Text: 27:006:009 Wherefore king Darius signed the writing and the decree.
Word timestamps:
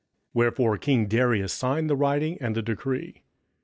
27:006:009 0.33 0.33
Wherefore 0.33 0.77
king 0.79 1.05
Darius 1.07 1.53
signed 1.53 1.87
the 1.87 1.95
writing 1.95 2.39
and 2.41 2.55
the 2.55 2.63
decree. 2.63 3.21